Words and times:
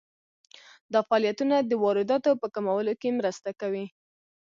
دا 0.93 0.99
فعالیتونه 1.07 1.55
د 1.61 1.71
وارداتو 1.83 2.31
په 2.41 2.47
کمولو 2.55 2.93
کې 3.01 3.17
مرسته 3.19 3.49
کوي. 3.61 3.85